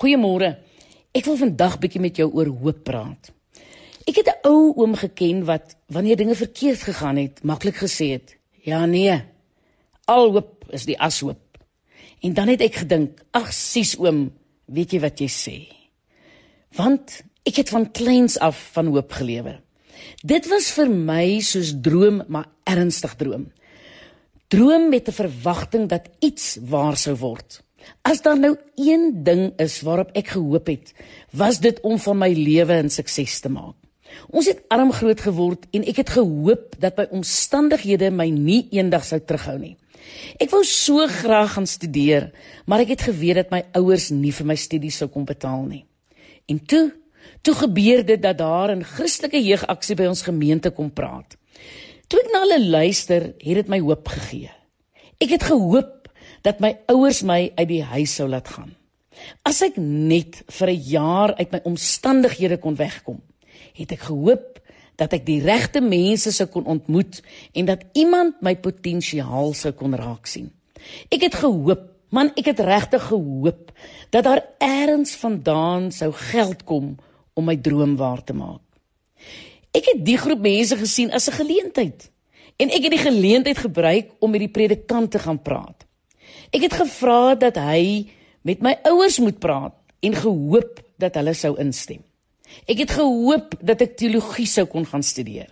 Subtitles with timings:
[0.00, 0.54] Goeiemôre.
[1.12, 3.28] Ek wil vandag bietjie met jou oor hoop praat.
[4.08, 8.36] Ek het 'n ou oom geken wat wanneer dinge verkeerd gegaan het, maklik gesê het:
[8.64, 9.22] "Ja nee.
[10.06, 11.58] Al hoop is die ashoop."
[12.22, 14.32] En dan het ek gedink: "Ag, sis oom,
[14.64, 15.68] weet jy wat jy sê?"
[16.76, 19.60] Want ek het van kleins af van hoop gelewe.
[20.24, 23.52] Dit was vir my soos droom, maar ernstig droom.
[24.48, 27.62] Droom met 'n verwagting dat iets waar sou word.
[28.02, 30.94] As daar nou een ding is waarop ek gehoop het,
[31.32, 33.76] was dit om van my lewe 'n sukses te maak.
[34.30, 39.04] Ons het arm groot geword en ek het gehoop dat my omstandighede my nie eendag
[39.04, 39.76] sou terughou nie.
[40.40, 42.30] Ek wou so graag gaan studeer,
[42.66, 45.84] maar ek het geweet dat my ouers nie vir my studies sou kon betaal nie.
[46.48, 46.90] En toe,
[47.42, 51.36] toe gebeur dit dat daar 'n Christelike jeugaksie by ons gemeente kom praat.
[52.08, 54.50] Toe ek na hulle luister, het dit my hoop gegee.
[55.20, 55.99] Ek het gehoop
[56.42, 58.74] dat my ouers my uit die huis sou laat gaan.
[59.44, 63.20] As ek net vir 'n jaar uit my omstandighede kon wegkom,
[63.74, 64.60] het ek gehoop
[64.96, 69.94] dat ek die regte mense sou kon ontmoet en dat iemand my potensiaal sou kon
[69.94, 70.50] raak sien.
[71.08, 73.72] Ek het gehoop, man, ek het regtig gehoop
[74.10, 76.96] dat daar eers vandaan sou geld kom
[77.34, 78.60] om my droom waar te maak.
[79.72, 82.10] Ek het die groep mense gesien as 'n geleentheid
[82.58, 85.86] en ek het die geleentheid gebruik om met die predikant te gaan praat.
[86.50, 88.10] Ek het gevra dat hy
[88.42, 92.02] met my ouers moet praat en gehoop dat hulle sou instem.
[92.66, 95.46] Ek het gehoop dat ek teologie sou kon gaan studeer.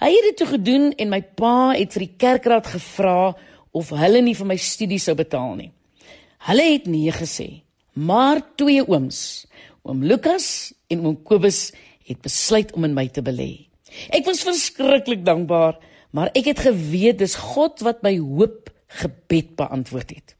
[0.00, 3.34] Hy het dit toe gedoen en my pa het vir die kerkraad gevra
[3.76, 5.70] of hulle nie vir my studie sou betaal nie.
[6.48, 9.44] Hulle het nee gesê, maar twee ooms,
[9.84, 11.70] oom Lukas en oom Kobus
[12.08, 13.68] het besluit om in my te belê.
[14.08, 15.76] Ek was verskriklik dankbaar,
[16.10, 20.34] maar ek het geweet dis God wat my hoop gebed beantwoord het.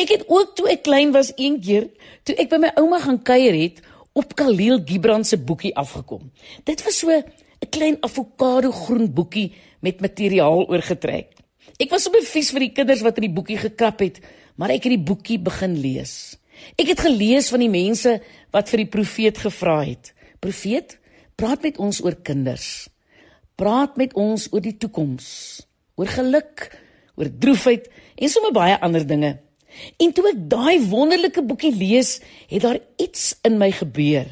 [0.00, 1.88] Ek het ook toe ek klein was een keer,
[2.26, 6.30] toe ek by my ouma gaan kuier het, op Khalil Gibran se boekie afgekom.
[6.64, 11.32] Dit was so 'n klein avokado groen boekie met materiaal oorgetrek.
[11.78, 14.20] Ek was 'n fees vir die kinders wat in die boekie gekrap het,
[14.56, 16.36] maar ek het die boekie begin lees.
[16.76, 20.12] Ek het gelees van die mense wat vir die profeet gevra het.
[20.40, 20.98] Profeet,
[21.36, 22.88] praat met ons oor kinders.
[23.56, 25.60] Praat met ons oor die toekoms,
[25.94, 26.70] oor geluk,
[27.16, 29.38] oor droefheid en sommer baie ander dinge.
[30.02, 34.28] En toe ek daai wonderlike boekie lees, het daar iets in my gebeur.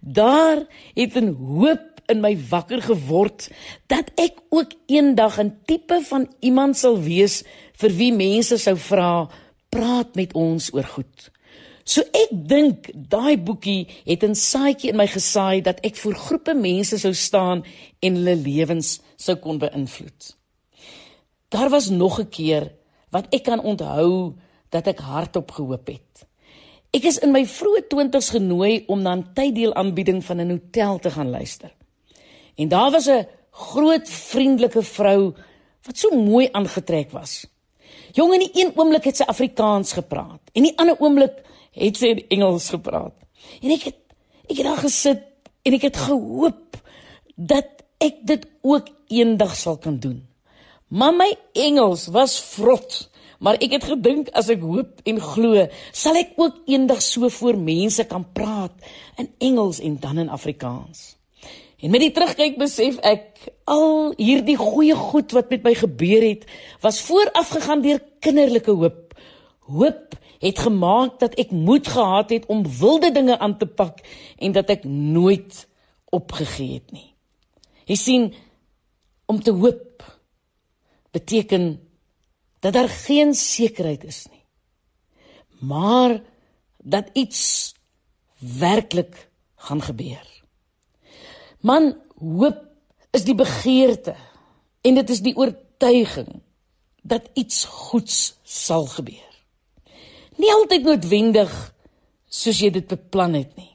[0.00, 3.48] Daar het 'n hoop in my wakker geword
[3.86, 9.30] dat ek ook eendag 'n tipe van iemand sal wees vir wie mense sou vra,
[9.68, 11.30] praat met ons oor goed.
[11.84, 16.54] So ek dink daai boekie het 'n saadjie in my gesaai dat ek vir groepe
[16.54, 17.64] mense sou staan
[18.00, 20.39] en hulle lewens sou kon beïnvloed.
[21.50, 22.72] Daar was nog 'n keer
[23.10, 24.34] wat ek kan onthou
[24.68, 26.26] dat ek hardop gehoop het.
[26.90, 30.98] Ek is in my vroeë 20's genooi om na 'n tyddeel aanbieding van 'n hotel
[30.98, 31.72] te gaan luister.
[32.54, 35.34] En daar was 'n groot vriendelike vrou
[35.82, 37.46] wat so mooi aangetrek was.
[38.12, 42.24] Jong in die een oomblik het sy Afrikaans gepraat en die ander oomblik het sy
[42.28, 43.14] Engels gepraat.
[43.62, 43.96] En ek het
[44.50, 45.22] ek het daar gesit
[45.62, 46.76] en ek het gehoop
[47.36, 47.68] dat
[47.98, 50.29] ek dit ook eendag sal kan doen.
[50.90, 52.96] Maar my Engels was vrot,
[53.38, 57.58] maar ek het gedink as ek hoop en glo, sal ek ook eendag so voor
[57.62, 58.74] mense kan praat
[59.22, 61.14] in Engels en dan in Afrikaans.
[61.80, 63.38] En met die terugkyk besef ek
[63.70, 66.42] al hierdie goeie goed wat met my gebeur het,
[66.82, 69.14] was vooraf gegaan deur kinderlike hoop.
[69.70, 74.02] Hoop het gemaak dat ek moed gehad het om wilde dinge aan te pak
[74.42, 75.66] en dat ek nooit
[76.10, 77.12] opgegee het nie.
[77.86, 78.32] Jy sien
[79.30, 80.02] om te hoop
[81.10, 81.80] beteken
[82.60, 84.44] dat daar geen sekerheid is nie.
[85.58, 86.20] Maar
[86.78, 87.74] dat iets
[88.38, 90.42] werklik gaan gebeur.
[91.60, 92.64] Man, hoop
[93.10, 94.14] is die begeerte
[94.80, 96.40] en dit is die oortuiging
[97.02, 99.30] dat iets goeds sal gebeur
[100.40, 101.52] nie altyd noodwendig
[102.30, 103.72] soos jy dit beplan het nie.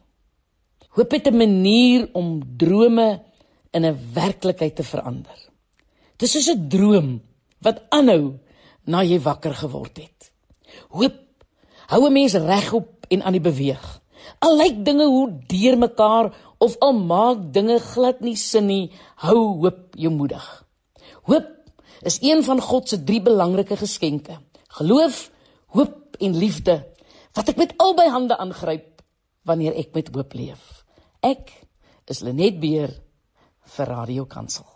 [0.96, 3.22] Hoop het 'n manier om drome
[3.72, 5.38] in 'n werklikheid te verander.
[6.18, 7.22] Dis soos 'n droom
[7.62, 8.40] wat aanhou
[8.86, 10.32] na jy wakker geword het.
[10.90, 11.18] Hoop
[11.92, 14.02] hou 'n mens regop en aan die beweeg.
[14.40, 19.96] Al lyk dinge hoe deurmekaar of al maak dinge glad nie sin nie, hou hoop
[19.96, 20.66] jou moedig.
[21.24, 21.48] Hoop
[22.02, 24.40] is een van God se drie belangrike geskenke.
[24.68, 25.32] Geloof,
[25.68, 26.86] hoop en liefde
[27.34, 29.02] wat ek met albei hande aangryp
[29.44, 30.86] wanneer ek met hoop leef.
[31.22, 31.52] Ek
[32.06, 33.02] is Lenet Beer
[33.76, 34.75] vir Radio Kansel.